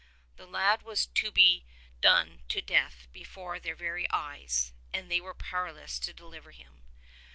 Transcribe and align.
The 0.35 0.47
lad 0.47 0.81
was 0.81 1.05
to 1.05 1.31
be 1.31 1.63
done 1.99 2.41
to 2.49 2.59
death 2.59 3.07
before 3.13 3.59
their 3.59 3.75
very 3.75 4.09
eyes, 4.09 4.73
and 4.91 5.11
they 5.11 5.21
were 5.21 5.35
powerless 5.35 5.99
to 5.99 6.11
deliver 6.11 6.49
him. 6.49 6.81